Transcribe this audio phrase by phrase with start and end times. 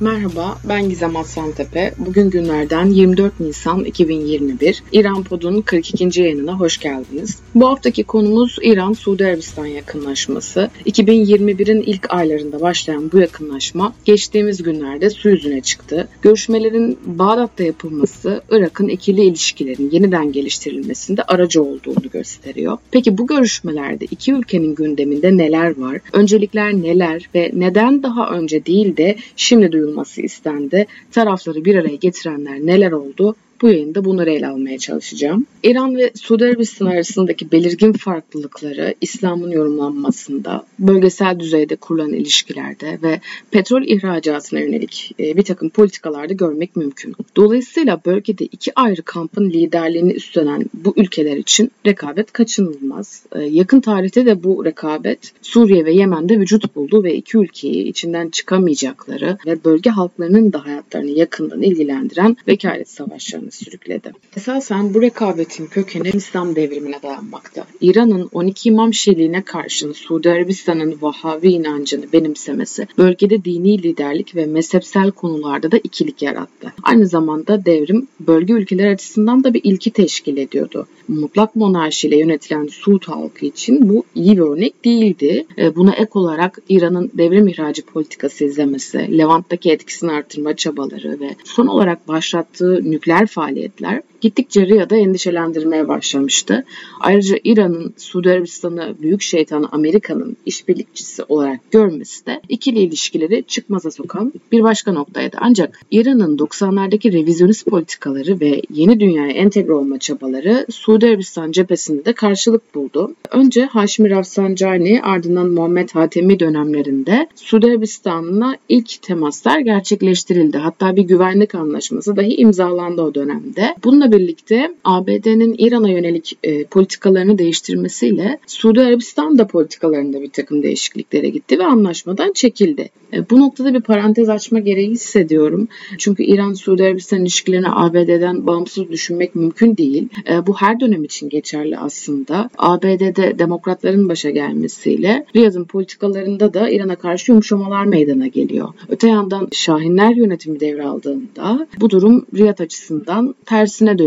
[0.00, 1.94] Merhaba, ben Gizem Aslantepe.
[1.98, 4.82] Bugün günlerden 24 Nisan 2021.
[4.92, 6.20] İran Pod'un 42.
[6.20, 7.38] yayınına hoş geldiniz.
[7.54, 10.70] Bu haftaki konumuz İran-Suudi Arabistan yakınlaşması.
[10.86, 16.08] 2021'in ilk aylarında başlayan bu yakınlaşma geçtiğimiz günlerde su yüzüne çıktı.
[16.22, 22.78] Görüşmelerin Bağdat'ta yapılması, Irak'ın ikili ilişkilerin yeniden geliştirilmesinde aracı olduğunu gösteriyor.
[22.90, 26.00] Peki bu görüşmelerde iki ülkenin gündeminde neler var?
[26.12, 29.83] Öncelikler neler ve neden daha önce değil de şimdi duyulmaktadır?
[29.84, 30.86] Duyulması istendi.
[31.12, 33.36] Tarafları bir araya getirenler neler oldu?
[33.64, 35.46] Bu yayında bunları ele almaya çalışacağım.
[35.62, 43.82] İran ve Suudi Arabistan arasındaki belirgin farklılıkları İslam'ın yorumlanmasında, bölgesel düzeyde kurulan ilişkilerde ve petrol
[43.82, 47.14] ihracatına yönelik e, bir takım politikalarda görmek mümkün.
[47.36, 53.22] Dolayısıyla bölgede iki ayrı kampın liderliğini üstlenen bu ülkeler için rekabet kaçınılmaz.
[53.32, 58.28] E, yakın tarihte de bu rekabet Suriye ve Yemen'de vücut buldu ve iki ülkeyi içinden
[58.28, 64.12] çıkamayacakları ve bölge halklarının da hayatlarını yakından ilgilendiren vekalet savaşlarını sürükledi.
[64.36, 67.66] Esasen bu rekabetin kökeni İslam devrimine dayanmakta.
[67.80, 75.10] İran'ın 12 İmam Şiiliğine karşın Suudi Arabistan'ın Vahavi inancını benimsemesi bölgede dini liderlik ve mezhepsel
[75.10, 76.72] konularda da ikilik yarattı.
[76.82, 80.86] Aynı zamanda devrim bölge ülkeler açısından da bir ilki teşkil ediyordu.
[81.08, 85.46] Mutlak monarşiyle yönetilen Suud halkı için bu iyi bir örnek değildi.
[85.58, 91.66] E, buna ek olarak İran'ın devrim ihracı politikası izlemesi, Levant'taki etkisini artırma çabaları ve son
[91.66, 96.64] olarak başlattığı nükleer faaliyetler faaliyetler gittikçe Riyad'a endişelendirmeye başlamıştı.
[97.00, 104.32] Ayrıca İran'ın Suudi Arabistan'ı büyük şeytanı Amerika'nın işbirlikçisi olarak görmesi de ikili ilişkileri çıkmaza sokan
[104.52, 105.36] bir başka noktaydı.
[105.40, 112.12] Ancak İran'ın 90'lardaki revizyonist politikaları ve yeni dünyaya entegre olma çabaları Suudi Arabistan cephesinde de
[112.12, 113.14] karşılık buldu.
[113.30, 120.58] Önce Haşmi Rafsanjani ardından Muhammed Hatemi dönemlerinde Suudi Arabistan'la ilk temaslar gerçekleştirildi.
[120.58, 123.74] Hatta bir güvenlik anlaşması dahi imzalandı o dönemde.
[123.84, 131.28] Bununla birlikte ABD'nin İran'a yönelik e, politikalarını değiştirmesiyle Suudi Arabistan da politikalarında bir takım değişikliklere
[131.28, 132.90] gitti ve anlaşmadan çekildi.
[133.12, 135.68] E, bu noktada bir parantez açma gereği hissediyorum.
[135.98, 140.08] Çünkü İran-Suudi Arabistan ilişkilerini ABD'den bağımsız düşünmek mümkün değil.
[140.28, 142.50] E, bu her dönem için geçerli aslında.
[142.58, 148.68] ABD'de demokratların başa gelmesiyle Riyad'ın politikalarında da İran'a karşı yumuşamalar meydana geliyor.
[148.88, 154.03] Öte yandan Şahinler yönetimi devraldığında bu durum Riyad açısından tersine dönüyor.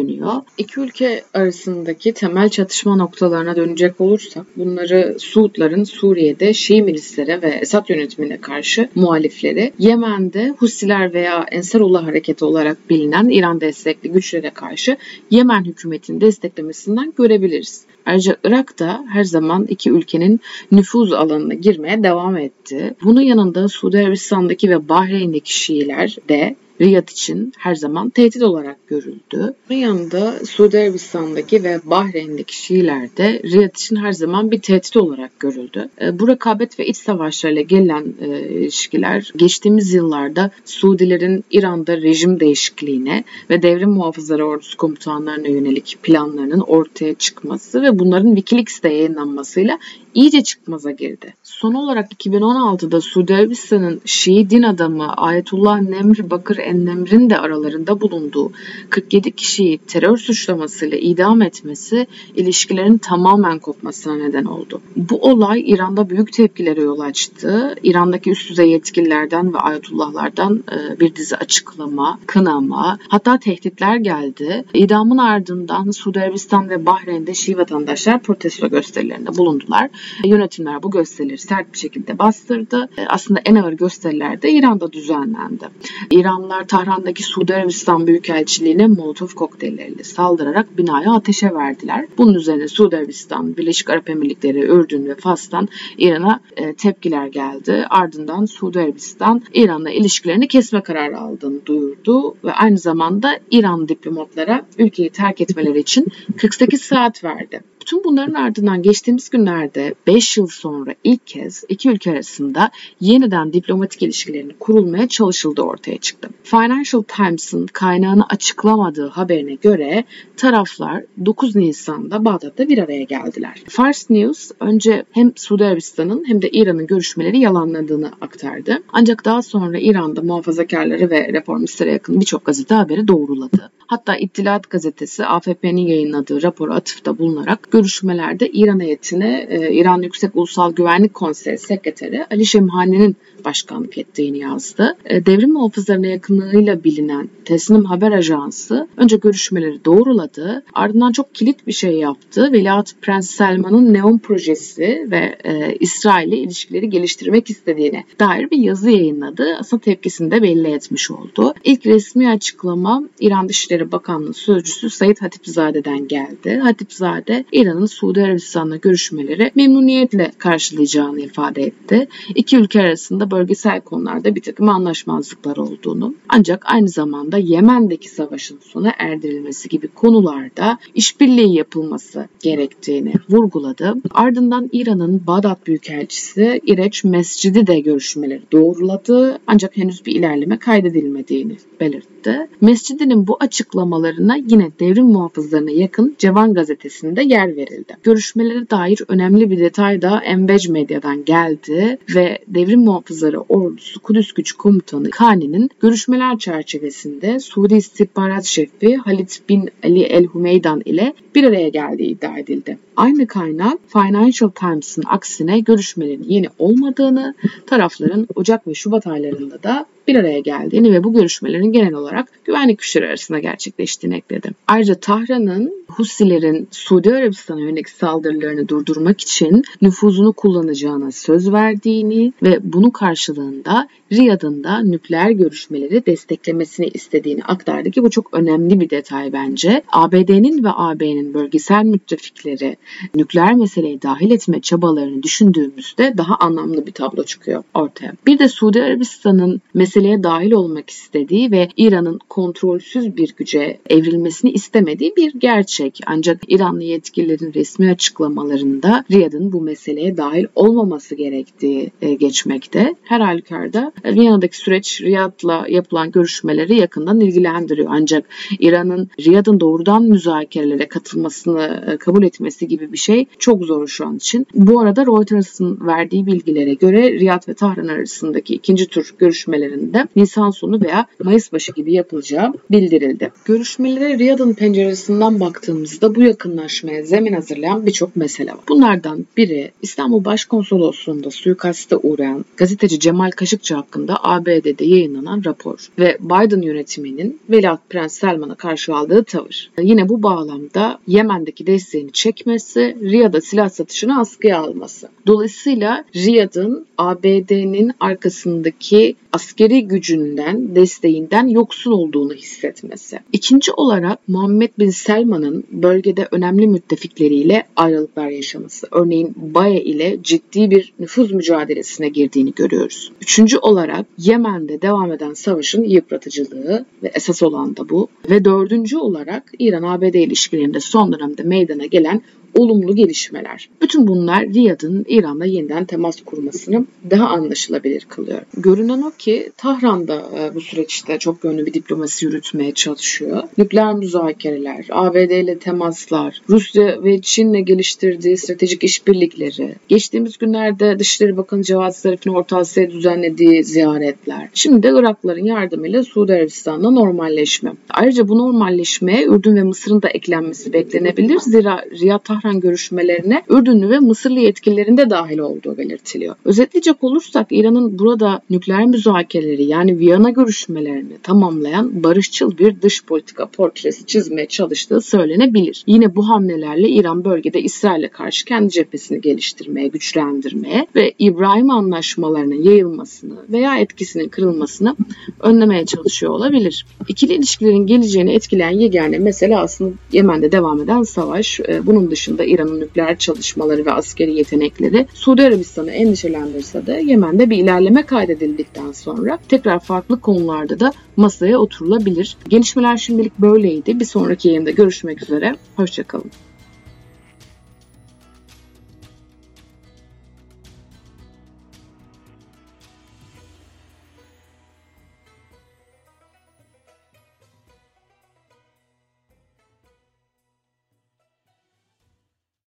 [0.57, 7.89] İki ülke arasındaki temel çatışma noktalarına dönecek olursak bunları Suudların Suriye'de Şii milislere ve Esad
[7.89, 14.97] yönetimine karşı muhalifleri, Yemen'de Husiler veya Ensarullah hareketi olarak bilinen İran destekli güçlere karşı
[15.31, 17.85] Yemen hükümetini desteklemesinden görebiliriz.
[18.05, 20.39] Ayrıca Irak da her zaman iki ülkenin
[20.71, 22.95] nüfuz alanına girmeye devam etti.
[23.03, 29.53] Bunun yanında Suudi Arabistan'daki ve Bahreyn'deki Şiiler de Riyad için her zaman tehdit olarak görüldü.
[29.69, 35.39] Bunun yanında Suudi Arabistan'daki ve Bahreyn'deki Şiiler de Riyad için her zaman bir tehdit olarak
[35.39, 35.89] görüldü.
[36.01, 43.23] E, bu rekabet ve iç savaşlarla gelen e, ilişkiler geçtiğimiz yıllarda Suudilerin İran'da rejim değişikliğine
[43.49, 49.79] ve devrim muhafızları ordusu komutanlarına yönelik planlarının ortaya çıkması ve bunların Wikileaks'te yayınlanmasıyla
[50.17, 51.33] iyice çıkmaza girdi.
[51.43, 58.51] Son olarak 2016'da Suudi Arabistan'ın Şii din adamı Ayetullah Nemr Bakır Ennemr'in de aralarında bulunduğu
[58.89, 64.81] 47 kişiyi terör suçlamasıyla idam etmesi ilişkilerin tamamen kopmasına neden oldu.
[64.95, 67.75] Bu olay İran'da büyük tepkilere yol açtı.
[67.83, 74.65] İran'daki üst düzey yetkililerden ve ayatullahlardan e, bir dizi açıklama, kınama, hatta tehditler geldi.
[74.73, 79.89] İdamın ardından Suudi Arabistan ve Bahreyn'de Şii vatandaşlar protesto gösterilerinde bulundular.
[80.25, 82.89] Yönetimler bu gösterileri sert bir şekilde bastırdı.
[82.97, 85.69] E, aslında en ağır gösteriler de İran'da düzenlendi.
[86.11, 92.05] İranlılar Tahran'daki Suudi Arabistan Büyükelçiliğine Molotov kokteylleriyle saldırarak binaya ateşe verdiler.
[92.17, 97.85] Bunun üzerine Suudi Arabistan, Birleşik Arap Emirlikleri, Ürdün ve Fas'tan İran'a e, tepkiler geldi.
[97.89, 105.09] Ardından Suudi Arabistan İran'la ilişkilerini kesme kararı aldığını duyurdu ve aynı zamanda İran diplomatlara ülkeyi
[105.09, 106.07] terk etmeleri için
[106.37, 107.61] 48 saat verdi.
[107.87, 114.01] Bütün bunların ardından geçtiğimiz günlerde 5 yıl sonra ilk kez iki ülke arasında yeniden diplomatik
[114.01, 116.29] ilişkilerin kurulmaya çalışıldığı ortaya çıktı.
[116.43, 120.03] Financial Times'ın kaynağını açıklamadığı haberine göre
[120.37, 123.63] taraflar 9 Nisan'da Bağdat'ta bir araya geldiler.
[123.69, 128.83] Fars News önce hem Suudi Arabistan'ın hem de İran'ın görüşmeleri yalanladığını aktardı.
[128.93, 133.71] Ancak daha sonra İran'da muhafazakarları ve reformistlere yakın birçok gazete haberi doğruladı.
[133.87, 140.73] Hatta İttilat gazetesi AFP'nin yayınladığı rapora atıfta bulunarak Görüşmelerde İran heyetine e, İran Yüksek Ulusal
[140.73, 144.97] Güvenlik Konseyi Sekreteri Ali Şemhani'nin başkanlık ettiğini yazdı.
[145.05, 150.63] E, devrim muhafızlarına yakınlığıyla bilinen Teslim Haber Ajansı önce görüşmeleri doğruladı.
[150.73, 152.51] Ardından çok kilit bir şey yaptı.
[152.51, 158.91] Veliaht Prens Selman'ın Neon projesi ve e, İsrail ile ilişkileri geliştirmek istediğine dair bir yazı
[158.91, 159.55] yayınladı.
[159.59, 161.53] Aslında tepkisini de belli etmiş oldu.
[161.63, 166.59] İlk resmi açıklama İran Dışişleri Bakanlığı Sözcüsü Said Hatipzade'den geldi.
[166.63, 172.07] Hatipzade İran'ın Suudi Arabistan'la görüşmeleri memnuniyetle karşılayacağını ifade etti.
[172.35, 178.93] İki ülke arasında bölgesel konularda bir takım anlaşmazlıklar olduğunu ancak aynı zamanda Yemen'deki savaşın sona
[178.97, 183.93] erdirilmesi gibi konularda işbirliği yapılması gerektiğini vurguladı.
[184.11, 192.16] Ardından İran'ın Bağdat Büyükelçisi İreç Mescidi de görüşmeleri doğruladı ancak henüz bir ilerleme kaydedilmediğini belirtti.
[192.61, 197.97] Mescidinin bu açıklamalarına yine devrim muhafızlarına yakın Cevan gazetesinde yer verildi.
[198.03, 204.51] Görüşmelere dair önemli bir detay da Embej Medya'dan geldi ve devrim muhafızları ordusu Kudüs Güç
[204.51, 211.69] Komutanı Kani'nin görüşmeler çerçevesinde Suudi İstihbarat Şefi Halit bin Ali El Humeydan ile bir araya
[211.69, 212.77] geldiği iddia edildi.
[212.95, 217.35] Aynı kaynak Financial Times'ın aksine görüşmelerin yeni olmadığını,
[217.65, 222.79] tarafların Ocak ve Şubat aylarında da bir araya geldiğini ve bu görüşmelerin genel olarak güvenlik
[222.79, 224.51] güçleri arasında gerçekleştiğini ekledi.
[224.67, 232.89] Ayrıca Tahran'ın Husilerin Suudi Arabistan'a yönelik saldırılarını durdurmak için nüfuzunu kullanacağına söz verdiğini ve bunun
[232.89, 239.81] karşılığında Riyad'ın da nükleer görüşmeleri desteklemesini istediğini aktardı ki bu çok önemli bir detay bence.
[239.91, 242.77] ABD'nin ve AB'nin bölgesel müttefikleri
[243.15, 248.13] nükleer meseleyi dahil etme çabalarını düşündüğümüzde daha anlamlı bir tablo çıkıyor ortaya.
[248.27, 249.61] Bir de Suudi Arabistan'ın
[249.97, 255.99] meseleye dahil olmak istediği ve İran'ın kontrolsüz bir güce evrilmesini istemediği bir gerçek.
[256.05, 262.95] Ancak İranlı yetkililerin resmi açıklamalarında Riyad'ın bu meseleye dahil olmaması gerektiği e, geçmekte.
[263.03, 267.87] Her halükarda e, Viyana'daki süreç Riyad'la yapılan görüşmeleri yakından ilgilendiriyor.
[267.91, 268.25] Ancak
[268.59, 274.15] İran'ın Riyad'ın doğrudan müzakerelere katılmasını e, kabul etmesi gibi bir şey çok zor şu an
[274.15, 274.47] için.
[274.53, 280.81] Bu arada Reuters'ın verdiği bilgilere göre Riyad ve Tahran arasındaki ikinci tur görüşmelerinde Nisan sonu
[280.81, 283.31] veya Mayıs başı gibi yapılacağı bildirildi.
[283.45, 288.59] Görüşmelere Riyad'ın penceresinden baktığımızda bu yakınlaşmaya zemin hazırlayan birçok mesele var.
[288.69, 296.61] Bunlardan biri İstanbul Başkonsolosluğu'nda suikaste uğrayan gazeteci Cemal Kaşıkçı hakkında ABD'de yayınlanan rapor ve Biden
[296.61, 299.71] yönetiminin Veliaht Prens Selman'a karşı aldığı tavır.
[299.81, 305.09] Yine bu bağlamda Yemen'deki desteğini çekmesi, Riyad'a silah satışını askıya alması.
[305.27, 313.19] Dolayısıyla Riyad'ın ABD'nin arkasındaki askeri gücünden, desteğinden yoksun olduğunu hissetmesi.
[313.33, 318.87] İkinci olarak Muhammed Bin Selman'ın bölgede önemli müttefikleriyle ayrılıklar yaşaması.
[318.91, 323.11] Örneğin Baye ile ciddi bir nüfuz mücadelesine girdiğini görüyoruz.
[323.21, 328.07] Üçüncü olarak Yemen'de devam eden savaşın yıpratıcılığı ve esas olan da bu.
[328.29, 332.21] Ve dördüncü olarak İran-ABD ilişkilerinde son dönemde meydana gelen
[332.57, 333.69] olumlu gelişmeler.
[333.81, 338.41] Bütün bunlar Riyad'ın İran'la yeniden temas kurmasını daha anlaşılabilir kılıyor.
[338.57, 343.43] Görünen o ki Tahran'da e, bu süreçte çok yönlü bir diplomasi yürütmeye çalışıyor.
[343.57, 351.63] Nükleer müzakereler, ABD ile temaslar, Rusya ve Çin'le geliştirdiği stratejik işbirlikleri, geçtiğimiz günlerde Dışişleri Bakanı
[351.63, 357.73] Cevat Zarif'in Orta Asya'ya düzenlediği ziyaretler, şimdi de Irakların yardımıyla Suudi Arabistan'la normalleşme.
[357.89, 361.39] Ayrıca bu normalleşmeye Ürdün ve Mısır'ın da eklenmesi beklenebilir.
[361.39, 366.35] Zira Riyad Tahran görüşmelerine Ürdünlü ve Mısırlı yetkililerin de dahil olduğu belirtiliyor.
[366.45, 374.05] Özetleyecek olursak İran'ın burada nükleer müzakereleri yani Viyana görüşmelerini tamamlayan barışçıl bir dış politika portresi
[374.05, 375.83] çizmeye çalıştığı söylenebilir.
[375.87, 383.35] Yine bu hamlelerle İran bölgede İsrail'e karşı kendi cephesini geliştirmeye, güçlendirmeye ve İbrahim anlaşmalarının yayılmasını
[383.49, 384.95] veya etkisinin kırılmasını
[385.39, 386.85] önlemeye çalışıyor olabilir.
[387.07, 391.59] İkili ilişkilerin geleceğini etkileyen yegane mesele aslında Yemen'de devam eden savaş.
[391.59, 397.57] Ee, bunun dışında İran'ın nükleer çalışmaları ve askeri yetenekleri Suudi Arabistan'ı endişelendirse de Yemen'de bir
[397.57, 402.37] ilerleme kaydedildikten sonra tekrar farklı konularda da masaya oturulabilir.
[402.47, 403.99] Gelişmeler şimdilik böyleydi.
[403.99, 405.55] Bir sonraki yayında görüşmek üzere.
[405.75, 406.31] Hoşçakalın.